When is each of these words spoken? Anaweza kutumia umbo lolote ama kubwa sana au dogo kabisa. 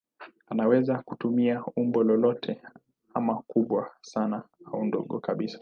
Anaweza 0.47 1.01
kutumia 1.05 1.63
umbo 1.75 2.03
lolote 2.03 2.61
ama 3.13 3.41
kubwa 3.47 3.91
sana 4.01 4.43
au 4.73 4.89
dogo 4.89 5.19
kabisa. 5.19 5.49